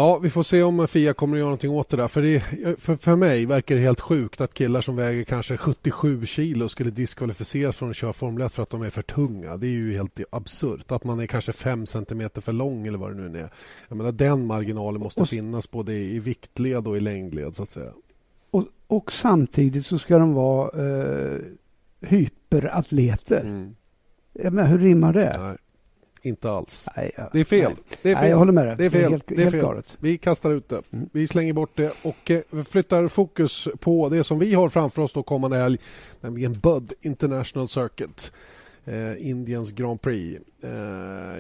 [0.01, 2.09] Ja, vi får se om Fia kommer att göra någonting åt det där.
[2.09, 2.41] För, det,
[2.81, 6.91] för, för mig verkar det helt sjukt att killar som väger kanske 77 kilo skulle
[6.91, 9.57] diskvalificeras från att köra Formel 1 för att de är för tunga.
[9.57, 10.93] Det är ju helt absurt.
[10.93, 13.51] Att man är kanske 5 centimeter för lång eller vad det nu är.
[13.89, 17.71] Jag menar, den marginalen måste och, finnas både i viktled och i längdled så att
[17.71, 17.93] säga.
[18.51, 21.39] Och, och samtidigt så ska de vara eh,
[22.01, 23.41] hyperatleter.
[23.41, 23.75] Mm.
[24.33, 25.37] Men hur rimmar det?
[25.39, 25.57] Nej.
[26.23, 26.89] Inte alls.
[26.97, 27.31] Nej, ja.
[27.33, 27.73] Det är fel.
[28.03, 28.23] Det är fel.
[28.23, 28.77] Nej, jag håller med dig.
[28.79, 29.01] Det är fel.
[29.01, 29.83] Det är helt, det är fel.
[29.99, 30.83] Vi kastar ut det.
[30.93, 31.09] Mm.
[31.13, 35.13] Vi slänger bort det och eh, flyttar fokus på det som vi har framför oss
[35.13, 35.79] då kommande helg,
[36.21, 38.33] nämligen Bud International Circuit.
[38.85, 40.41] Eh, Indiens Grand Prix.
[40.63, 40.71] Eh,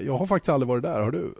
[0.06, 1.00] jag har faktiskt aldrig varit där.
[1.00, 1.34] Har du?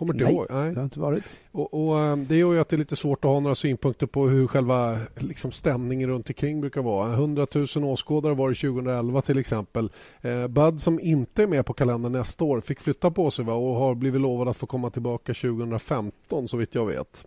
[0.00, 0.46] Kommer inte Nej, ihåg?
[0.50, 1.24] Nej, det har inte varit.
[1.52, 4.06] Och, och, eh, det gör ju att det är lite svårt att ha några synpunkter
[4.06, 7.12] på hur själva liksom, stämningen runt omkring brukar vara.
[7.12, 9.90] 100 000 åskådare var det 2011 till exempel.
[10.20, 13.52] Eh, Bud som inte är med på kalendern nästa år fick flytta på sig va?
[13.52, 17.26] och har blivit lovad att få komma tillbaka 2015 så vitt jag vet.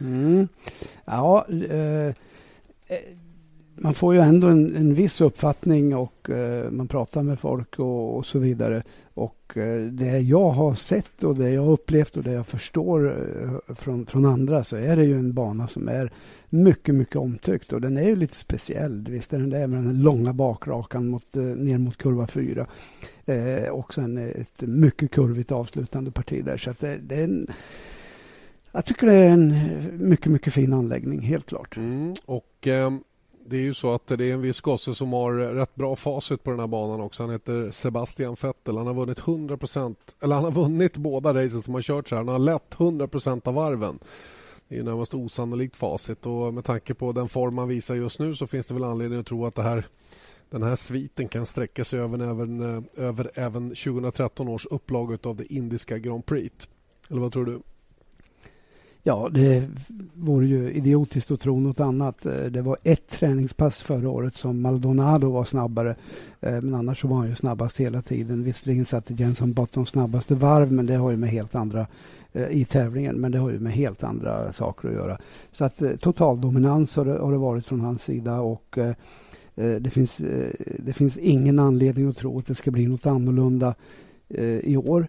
[0.00, 0.48] Mm.
[1.04, 2.14] Ja, eh, eh
[3.82, 8.16] man får ju ändå en, en viss uppfattning och eh, man pratar med folk och,
[8.16, 8.82] och så vidare.
[9.14, 13.06] Och eh, det jag har sett och det jag har upplevt och det jag förstår
[13.08, 16.12] eh, från, från andra så är det ju en bana som är
[16.48, 19.06] mycket, mycket omtyckt och den är ju lite speciell.
[19.08, 22.66] Visst är den det med den långa bakrakan mot, eh, ner mot kurva 4.
[23.24, 26.56] Eh, och sen ett mycket kurvigt avslutande parti där.
[26.56, 27.50] Så att det, det är en,
[28.72, 29.54] jag tycker det är en
[30.08, 31.76] mycket, mycket fin anläggning, helt klart.
[31.76, 32.90] Mm, och eh,
[33.46, 36.44] det är ju så att det är en viss gosse som har rätt bra facit
[36.44, 37.22] på den här banan också.
[37.22, 38.76] Han heter Sebastian Vettel.
[38.76, 42.24] Han har vunnit 100% eller han har vunnit båda racen som har kört så här.
[42.24, 43.98] Han har lett 100% av varven.
[44.68, 48.34] Det är närmast osannolikt facit och med tanke på den form han visar just nu
[48.34, 49.86] så finns det väl anledning att tro att det här
[50.50, 55.36] den här sviten kan sträcka sig över även, eh, över även 2013 års upplaga av
[55.36, 56.68] det indiska Grand Prix.
[57.10, 57.60] Eller vad tror du?
[59.04, 59.68] Ja, det
[60.14, 62.26] vore ju idiotiskt att tro något annat.
[62.26, 65.96] Eh, det var ett träningspass förra året som Maldonado var snabbare.
[66.40, 68.44] Eh, men annars så var han ju snabbast hela tiden.
[68.44, 71.86] Visserligen satte Jenson Button snabbaste varv, men det har ju med helt andra
[72.32, 75.18] eh, i tävlingen, men det har ju med helt andra saker att göra.
[75.52, 78.78] Så att total dominans har det, har det varit från hans sida och
[79.54, 80.16] det finns,
[80.78, 83.74] det finns ingen anledning att tro att det ska bli något annorlunda
[84.62, 85.06] i år.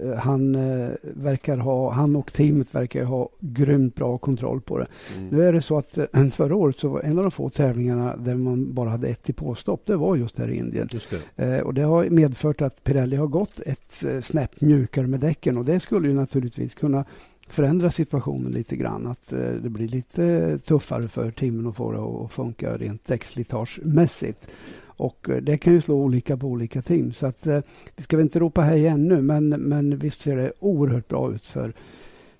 [0.00, 4.86] Eh, han, eh, verkar ha, han och teamet verkar ha grymt bra kontroll på det.
[5.16, 5.28] Mm.
[5.28, 8.16] Nu är det så att eh, förra året så var en av de få tävlingarna
[8.16, 10.88] där man bara hade ett i påstopp, det var just här i Indien.
[11.36, 11.62] Det.
[11.62, 15.80] Och det har medfört att Pirelli har gått ett snäpp mjukare med däcken och det
[15.80, 17.04] skulle ju naturligtvis kunna
[17.48, 19.06] förändra situationen lite grann.
[19.06, 19.28] Att
[19.62, 24.48] det blir lite tuffare för teamen att få det att funka rent däckslitagemässigt.
[25.02, 27.12] Och eh, det kan ju slå olika på olika team.
[27.12, 27.60] Så att, eh,
[27.96, 31.46] vi ska väl inte ropa hej ännu, men, men visst ser det oerhört bra ut
[31.46, 31.72] för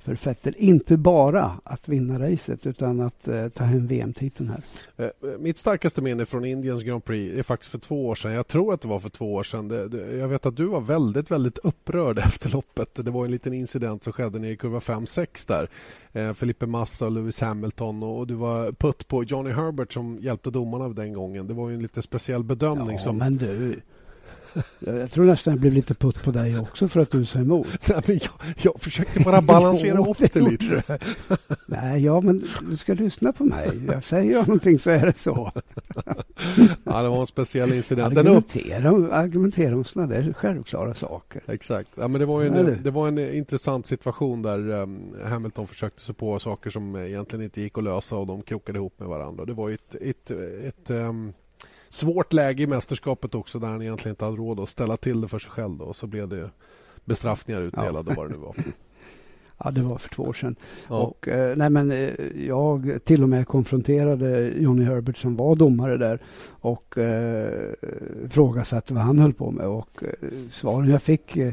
[0.02, 0.54] för Vettel.
[0.56, 4.62] Inte bara att vinna racet utan att eh, ta hem VM-titeln här.
[4.96, 8.32] Eh, mitt starkaste minne från Indiens Grand Prix är faktiskt för två år sedan.
[8.32, 9.68] Jag tror att det var för två år sedan.
[9.68, 12.94] Det, det, jag vet att du var väldigt, väldigt upprörd efter loppet.
[12.94, 15.68] Det var en liten incident som skedde nere i kurva 5-6 där.
[16.12, 20.18] Eh, Felipe Massa och Lewis Hamilton och, och du var putt på Johnny Herbert som
[20.20, 21.46] hjälpte domarna den gången.
[21.46, 22.96] Det var ju en lite speciell bedömning.
[22.96, 23.18] Ja, som...
[23.18, 23.80] men du,
[24.78, 27.66] jag tror nästan jag blev lite putt på dig också för att du sa emot.
[27.88, 30.82] Nej, men jag, jag försökte bara balansera upp det lite.
[31.66, 33.80] Nej, ja, men du ska lyssna på mig.
[33.86, 35.52] Jag säger jag någonting så är det så.
[36.84, 38.18] ja, det var en speciell incident.
[38.18, 41.42] Argumentera, argumentera om sådana där självklara saker.
[41.46, 41.88] Exakt.
[41.94, 46.14] Ja, men det, var en, det var en intressant situation där um, Hamilton försökte sig
[46.14, 49.44] på saker som egentligen inte gick att lösa och de krokade ihop med varandra.
[49.44, 50.30] Det var ett, ett,
[50.64, 51.32] ett um,
[51.92, 55.28] svårt läge i mästerskapet också där han egentligen inte hade råd att ställa till det
[55.28, 55.76] för sig själv.
[55.76, 56.50] Då, och så blev det
[57.04, 58.16] bestraffningar utdelade ja.
[58.16, 58.54] vad det nu var.
[59.64, 60.56] Ja, det var för två år sedan.
[60.88, 60.98] Ja.
[60.98, 62.10] Och, eh, nej, men, eh,
[62.46, 67.70] jag till och med konfronterade Johnny Herbert som var domare där och eh,
[68.30, 69.66] frågasatte vad han höll på med.
[69.66, 71.52] Och eh, svaren jag fick eh,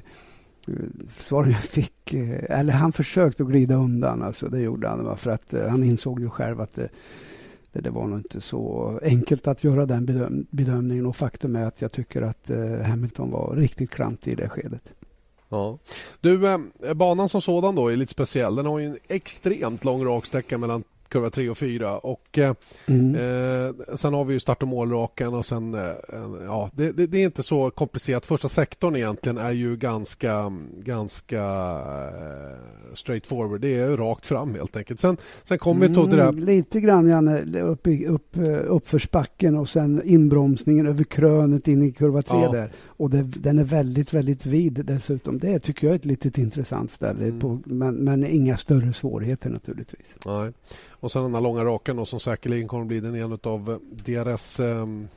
[1.16, 5.18] svaren jag fick, eh, eller han försökte att glida undan, alltså det gjorde han.
[5.18, 6.80] För att eh, han insåg ju själv att
[7.72, 11.66] det, det, var nog inte så enkelt att göra den bedöm bedömningen och faktum är
[11.66, 14.84] att jag tycker att eh, Hamilton var riktigt klantig i det skedet.
[15.50, 15.78] Ja.
[16.22, 18.56] Du, eh, banan som sådan då är lite speciell.
[18.56, 21.98] Den har ju en extremt lång raksträcka mellan kurva 3 och 4.
[21.98, 22.54] Och, eh,
[22.86, 23.16] mm.
[23.16, 25.74] eh, sen har vi ju start och målraken och sen...
[25.74, 25.82] Eh,
[26.46, 28.26] ja, det, det, det, är inte så komplicerat.
[28.26, 33.62] Första sektorn egentligen är ju ganska, ganska eh, straight forward.
[33.62, 35.00] Det är rakt fram helt enkelt.
[35.00, 36.32] Sen, sen kommer mm, vi till det där...
[36.32, 42.22] Lite grann Janne, upp, upp, eh, uppförsbacken och sen inbromsningen över krönet in i kurva
[42.22, 42.52] 3 ja.
[42.52, 42.72] där.
[42.88, 45.40] Och det, den är väldigt, väldigt vid dessutom.
[45.40, 47.24] Det tycker jag är ett litet intressant ställe.
[47.26, 47.40] Mm.
[47.40, 50.16] På, men, men inga större svårigheter naturligtvis.
[50.26, 50.52] Nej.
[51.00, 53.78] Och sen den här långa raken som säkerligen kommer att bli den en av eh,
[53.92, 55.08] DRS um, ehm,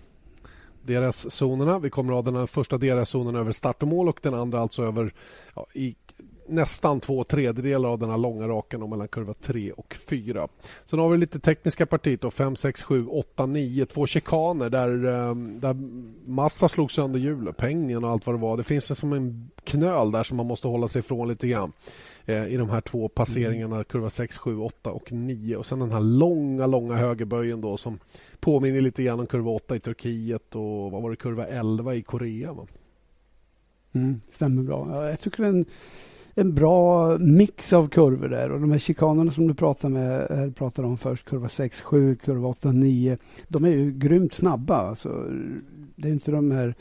[0.83, 1.79] DRS-zonerna.
[1.79, 4.61] Vi kommer att ha den här första DRS-zonen över start och mål och den andra
[4.61, 5.15] alltså över
[5.55, 5.95] ja, i
[6.49, 10.49] nästan två tredjedelar av den här långa raken mellan kurva 3 och 4.
[10.85, 13.85] Sen har vi lite tekniska partiet 5, 6, 7, 8, 9.
[13.87, 15.77] Två chikaner där, ehm, där
[16.31, 18.57] Massa slog sönder hjulet, pengen och allt vad det var.
[18.57, 21.73] Det finns en, som en knöl där som man måste hålla sig ifrån lite grann
[22.27, 23.85] eh, i de här två passeringarna, mm.
[23.85, 25.57] kurva 6, 7, 8 och 9.
[25.57, 27.99] Och sen den här långa, långa högerböjen då som
[28.41, 32.03] påminner lite grann om kurva 8 i Turkiet och vad var det, kurva 11 i
[32.03, 32.53] Korea.
[32.53, 32.67] Va?
[33.95, 35.09] Mm, stämmer bra.
[35.09, 35.65] jag tycker den
[36.35, 38.53] en bra mix av kurvor där.
[38.53, 42.17] Och de här chikanerna som du pratade, med, eh, pratade om först, kurva 6, 7,
[42.17, 43.19] kurva 8, 9.
[43.49, 44.77] De är ju grymt snabba.
[44.77, 45.27] Alltså,
[45.97, 46.75] det är inte de här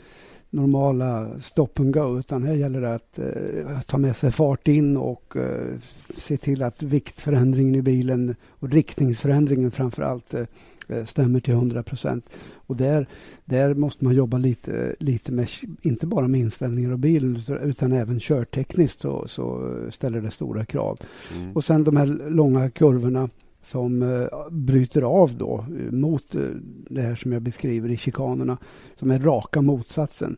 [0.52, 4.96] normala stop and go utan här gäller det att eh, ta med sig fart in
[4.96, 5.78] och eh,
[6.16, 10.46] se till att viktförändringen i bilen och riktningsförändringen framför allt eh,
[10.88, 12.38] eh, stämmer till 100 procent.
[12.54, 13.06] Och där,
[13.44, 15.48] där måste man jobba lite, lite med,
[15.82, 20.98] inte bara med inställningar av bilen utan även körtekniskt så, så ställer det stora krav.
[21.38, 21.52] Mm.
[21.52, 23.28] Och sen de här långa kurvorna
[23.62, 26.40] som eh, bryter av då eh, mot eh,
[26.88, 28.58] det här som jag beskriver i chikanerna
[28.96, 30.36] som är raka motsatsen.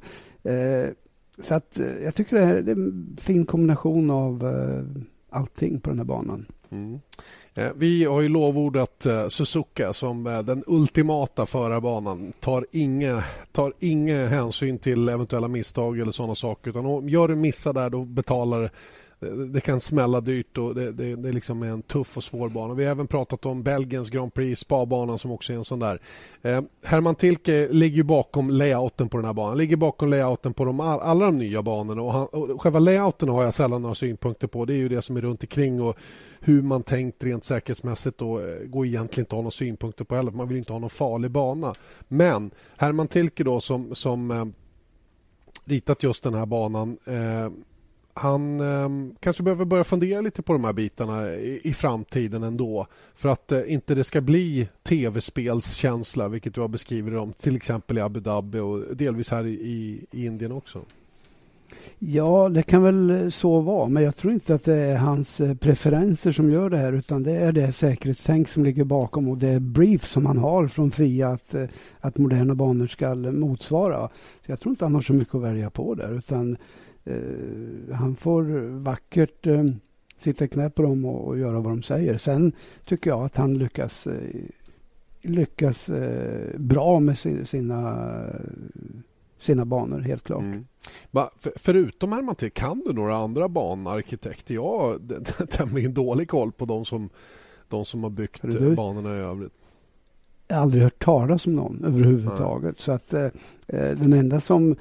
[1.42, 4.44] Så att jag tycker det här det är en fin kombination av
[5.30, 6.46] allting på den här banan.
[6.70, 7.00] Mm.
[7.74, 12.32] Vi har ju lovordat Suzuka som den ultimata förarbanan.
[12.40, 16.70] Tar inga, tar inga hänsyn till eventuella misstag eller sådana saker.
[16.70, 18.70] Utan gör du missar där, då betalar
[19.30, 22.74] det kan smälla dyrt och det, det, det liksom är en tuff och svår bana.
[22.74, 26.00] Vi har även pratat om Belgiens Grand Prix, Spa-banan som också är en sån där.
[26.42, 29.58] Eh, Herman Tilke ligger bakom layouten på den här banan.
[29.58, 32.02] Ligger bakom layouten på de, alla de nya banorna.
[32.02, 34.64] Och, han, och själva layouten har jag sällan några synpunkter på.
[34.64, 35.96] Det är ju det som är runt omkring och
[36.40, 40.14] hur man tänkt rent säkerhetsmässigt och eh, går egentligen inte att ha några synpunkter på
[40.14, 40.30] heller.
[40.30, 41.74] Man vill inte ha någon farlig bana.
[42.08, 44.44] Men Herman Tilke då som, som eh,
[45.64, 47.50] ritat just den här banan eh,
[48.14, 52.86] han eh, kanske behöver börja fundera lite på de här bitarna i, i framtiden ändå.
[53.14, 57.98] För att eh, inte det ska bli tv-spelskänsla, vilket du har beskrivit om till exempel
[57.98, 60.80] i Abu Dhabi och delvis här i, i Indien också.
[61.98, 65.40] Ja, det kan väl eh, så vara, men jag tror inte att det är hans
[65.40, 69.38] eh, preferenser som gör det här utan det är det säkerhetstänk som ligger bakom och
[69.38, 71.64] det brief som han har från FIA att, eh,
[72.00, 74.08] att moderna banor ska motsvara.
[74.46, 76.56] Så Jag tror inte han har så mycket att välja på där utan
[77.92, 78.42] han får
[78.78, 79.64] vackert eh,
[80.16, 82.16] sitta knä på dem och, och, göra vad de säger.
[82.16, 82.52] Sen
[82.84, 84.30] tycker jag att han lyckas, eh,
[85.22, 85.90] lyckas
[86.56, 88.06] bra med sin, sina
[89.44, 90.42] sina banor, helt klart.
[90.42, 90.66] Mm.
[91.12, 94.54] För, förutom Herman kan du några andra banarkitekter?
[94.54, 97.10] Jag har tämligen dålig koll på de som,
[97.68, 99.52] de som har byggt du, banorna i övrigt.
[100.48, 102.62] Jag har aldrig hört talas om någon överhuvudtaget.
[102.62, 102.74] Nej.
[102.76, 103.28] Så att eh,
[103.66, 104.76] den enda som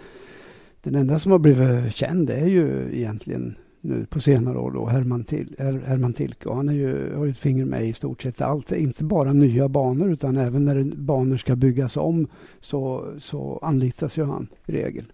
[0.83, 5.23] den enda som har blivit känd är ju egentligen nu på senare år då Herman,
[5.23, 6.53] Til, Herman Tilke.
[6.53, 8.71] Han är ju, har ju ett finger med i stort sett allt.
[8.71, 12.27] Inte bara nya banor utan även när banor ska byggas om
[12.59, 15.05] så, så anlitas ju han i regel.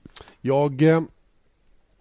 [0.42, 1.02] Jag eh,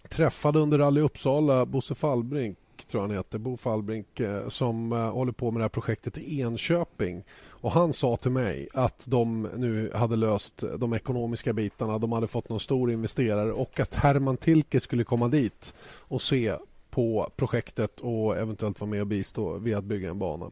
[0.09, 5.33] träffade under Rally Uppsala Bosse Fallbrink tror han heter, Bo Fallbrink eh, som eh, håller
[5.33, 7.25] på med det här projektet i Enköping.
[7.49, 11.99] Och Han sa till mig att de nu hade löst de ekonomiska bitarna.
[11.99, 16.57] De hade fått någon stor investerare och att Herman Tilke skulle komma dit och se
[16.91, 20.51] på projektet och eventuellt vara med och bistå vid att bygga en bana.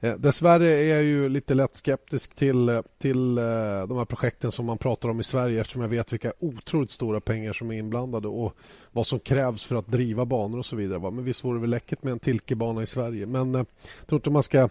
[0.00, 3.44] Eh, dessvärre är jag ju lite lätt skeptisk till, eh, till eh,
[3.88, 7.20] de här projekten som man pratar om i Sverige eftersom jag vet vilka otroligt stora
[7.20, 8.56] pengar som är inblandade och
[8.92, 11.10] vad som krävs för att driva banor och så vidare.
[11.10, 13.26] Men visst vore det väl läckert med en Tilkebana i Sverige.
[13.26, 13.64] Men eh,
[13.98, 14.68] jag tror inte man ska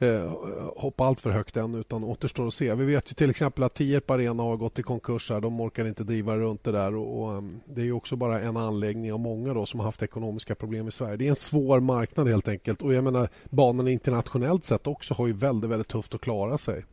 [0.00, 0.32] eh,
[0.76, 2.74] hoppa allt för högt än utan återstår att se.
[2.74, 5.30] Vi vet ju till exempel att Tierp Arena har gått i konkurs.
[5.30, 5.40] Här.
[5.40, 6.94] De orkar inte driva runt det där.
[6.94, 10.02] Och, och eh, det är också bara en anläggning av många då, som har haft
[10.02, 11.16] ekonomiska problem i Sverige.
[11.16, 12.82] Det är en svår marknad helt enkelt.
[12.82, 16.84] Och jag menar banan internationellt sett också har ju väldigt, väldigt tufft att klara sig.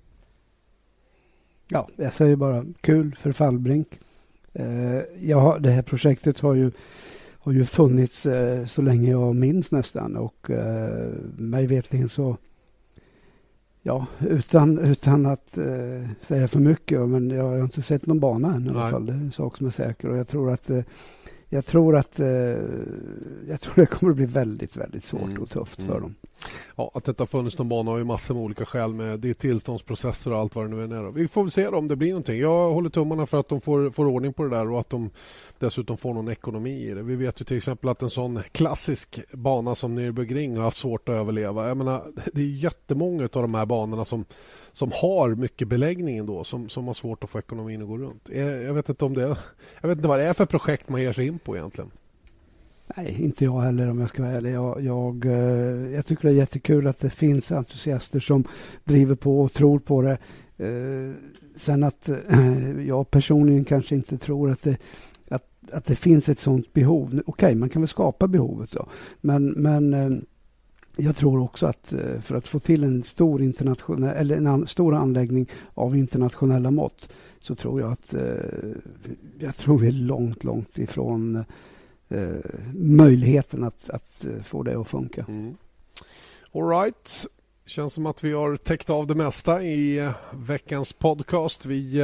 [1.68, 3.88] Ja, jag säger bara kul för Fallbrink.
[4.54, 6.72] Eh, ja, det här projektet har ju
[7.48, 12.38] har ju funnits eh, så länge jag minns nästan och eh, mig vetligen så
[13.88, 17.00] Ja, utan, utan att eh, säga för mycket.
[17.00, 19.06] Men jag har inte sett någon bana än i alla fall.
[19.06, 20.10] Det är en sak som är säker.
[20.10, 20.82] Och jag tror att eh,
[21.50, 22.28] jag tror att eh,
[23.48, 25.42] jag tror det kommer att bli väldigt, väldigt svårt mm.
[25.42, 25.92] och tufft mm.
[25.92, 26.16] för dem.
[26.76, 30.32] Ja, att detta funnits någon bana har ju massor med olika skäl med det tillståndsprocesser
[30.32, 31.12] och allt vad det nu är.
[31.12, 32.40] Vi får väl se om det blir någonting.
[32.40, 35.10] Jag håller tummarna för att de får, får ordning på det där och att de
[35.60, 37.04] dessutom får någon ekonomi i det.
[37.04, 41.10] Vi vet ju till exempel att en sån klassisk bana som Nürburgring har haft svårt
[41.10, 41.68] att överleva.
[41.68, 44.26] Jag menar, det är jättemånga av de här banorna som,
[44.72, 48.30] som har mycket beläggning ändå som, som har svårt att få ekonomin att gå runt.
[48.34, 49.38] Jag, jag vet inte om det
[49.82, 51.92] jag vet inte vad det är för projekt man ger sig in på egentligen.
[52.96, 54.54] Nej, inte jag heller om jag ska vara ärlig.
[54.54, 58.44] Jag, jag, eh, jag, tycker det är jättekul att det finns entusiaster som
[58.84, 60.18] driver på och tror på det.
[60.58, 61.14] Eh,
[61.56, 64.78] sen att eh, jag personligen kanske inte tror att det,
[65.30, 67.08] att, att det finns ett sånt behov.
[67.08, 68.88] Okej, okay, man kan väl skapa behovet då.
[69.22, 70.26] Men, men
[70.98, 74.96] jag tror också att eh, för att få till en stor, internationell, eller en stor
[74.96, 78.22] anläggning av internationella mått så tror jag att eh,
[79.40, 81.44] jag tror vi är långt, långt ifrån
[82.10, 82.28] eh,
[82.74, 85.26] möjligheten att, att få det att funka.
[85.28, 85.58] Mm.
[86.54, 87.26] All right.
[87.66, 91.66] Känns som att vi har täckt av det mesta i veckans podcast.
[91.66, 92.02] Vi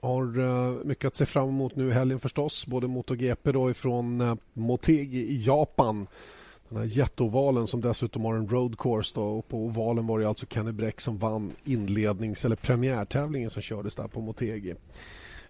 [0.00, 2.66] har mycket att se fram emot nu i helgen förstås.
[2.66, 6.06] Både MotoGP då ifrån Motegi i Japan
[6.68, 9.12] den här jätteovalen som dessutom har en road course.
[9.14, 9.22] Då.
[9.22, 13.94] Och på ovalen var det alltså Kenny Bräck som vann inlednings eller premiärtävlingen som kördes
[13.94, 14.74] där på Motegi.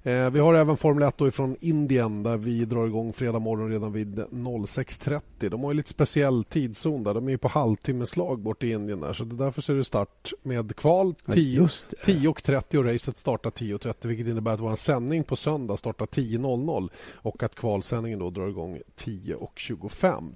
[0.06, 3.92] Eh, vi har även Formel 1 från Indien där vi drar igång fredag morgon redan
[3.92, 5.48] vid 06.30.
[5.48, 7.14] De har ju lite speciell tidszon där.
[7.14, 9.12] De är på halvtimmeslag bort i Indien där.
[9.12, 14.60] Så därför är det start med kval 10.30 och racet startar 10.30 vilket innebär att
[14.60, 20.34] vår sändning på söndag startar 10.00 och att kvalsändningen då drar igång 10.25.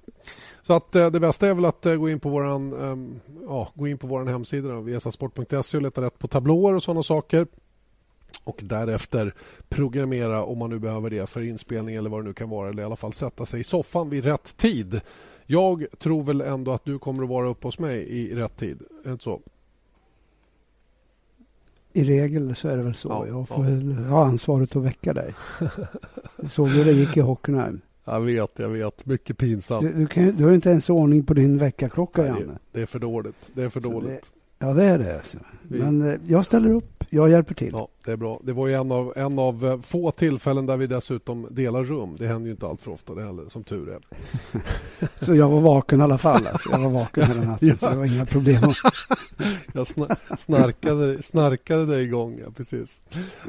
[0.61, 3.69] Så att eh, det bästa är väl att eh, gå in på våran, ehm, ja,
[3.75, 7.47] gå in på vår hemsida viasasport.se och leta rätt på tablåer och sådana saker
[8.43, 9.33] och därefter
[9.69, 12.81] programmera om man nu behöver det för inspelning eller vad det nu kan vara eller
[12.81, 15.01] i alla fall sätta sig i soffan vid rätt tid.
[15.45, 18.81] Jag tror väl ändå att du kommer att vara uppe hos mig i rätt tid.
[18.81, 19.41] Är det inte så?
[21.93, 23.09] I regel så är det väl så.
[23.09, 24.07] Ja, jag får ja.
[24.09, 25.33] ha ansvaret att väcka dig.
[26.49, 27.81] såg hur det gick i Hockenheim.
[28.05, 29.05] Jag vet, jag vet.
[29.05, 29.81] Mycket pinsamt.
[29.81, 32.39] Du, du, kan, du har inte ens ordning på din väckarklocka, Janne.
[32.39, 33.51] Det, det, är för dåligt.
[33.53, 34.31] Det är för dåligt.
[34.59, 35.21] Det, ja, det är det.
[35.61, 37.69] Men eh, jag ställer upp jag hjälper till.
[37.71, 38.39] Ja, det är bra.
[38.43, 42.15] Det var ju en av, en av eh, få tillfällen där vi dessutom delar rum.
[42.19, 43.99] Det händer ju inte allt för ofta det heller, som tur är.
[45.25, 46.47] så jag var vaken i alla fall.
[46.47, 46.69] Alltså.
[46.71, 47.77] Jag var vaken hela natten, ja.
[47.77, 48.61] så det var inga problem.
[49.73, 49.87] jag
[50.37, 53.01] snarkade, snarkade dig igång, ja, precis.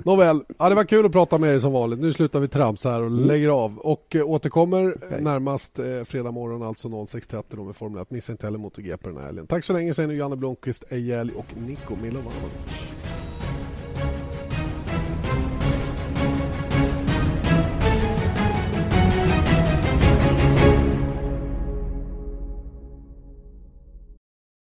[0.04, 2.00] Nåväl, ja, det var kul att prata med dig som vanligt.
[2.00, 3.24] Nu slutar vi trams här och mm.
[3.24, 3.78] lägger av.
[3.78, 5.20] Och äh, återkommer okay.
[5.20, 8.10] närmast äh, fredag morgon, alltså 06.30 med Formel 1.
[8.10, 9.46] Missa inte heller MotoGP den här helgen.
[9.46, 13.29] Tack så länge, säger nu Janne Blomqvist, Ejäli och Niko Milovanovic.